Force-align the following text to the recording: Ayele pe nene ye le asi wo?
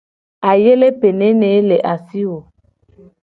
Ayele 0.49 0.87
pe 0.99 1.09
nene 1.19 1.47
ye 1.53 1.61
le 1.69 1.77
asi 1.93 2.21
wo? 2.29 2.39